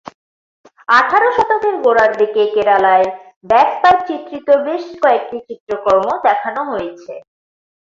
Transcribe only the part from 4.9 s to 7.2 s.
কয়েকটি চিত্রকর্ম দেখানো হয়েছে।